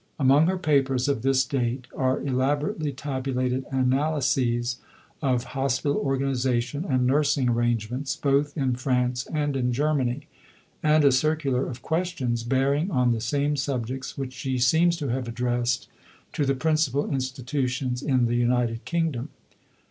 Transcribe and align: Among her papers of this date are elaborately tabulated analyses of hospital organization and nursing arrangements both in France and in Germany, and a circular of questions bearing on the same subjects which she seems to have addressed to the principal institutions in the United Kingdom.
Among 0.17 0.47
her 0.47 0.57
papers 0.57 1.07
of 1.07 1.21
this 1.21 1.45
date 1.45 1.85
are 1.95 2.19
elaborately 2.23 2.91
tabulated 2.91 3.65
analyses 3.71 4.79
of 5.21 5.43
hospital 5.53 5.97
organization 5.99 6.85
and 6.85 7.05
nursing 7.05 7.49
arrangements 7.49 8.15
both 8.15 8.57
in 8.57 8.73
France 8.75 9.27
and 9.31 9.55
in 9.55 9.71
Germany, 9.71 10.25
and 10.81 11.05
a 11.05 11.11
circular 11.11 11.67
of 11.67 11.83
questions 11.83 12.41
bearing 12.41 12.89
on 12.89 13.11
the 13.11 13.21
same 13.21 13.55
subjects 13.55 14.17
which 14.17 14.33
she 14.33 14.57
seems 14.57 14.97
to 14.97 15.09
have 15.09 15.27
addressed 15.27 15.87
to 16.33 16.47
the 16.47 16.55
principal 16.55 17.07
institutions 17.11 18.01
in 18.01 18.25
the 18.25 18.33
United 18.35 18.83
Kingdom. 18.85 19.29